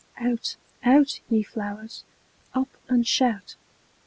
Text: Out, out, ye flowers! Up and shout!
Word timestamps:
Out, 0.17 0.55
out, 0.83 1.19
ye 1.29 1.43
flowers! 1.43 2.05
Up 2.55 2.69
and 2.89 3.05
shout! 3.07 3.55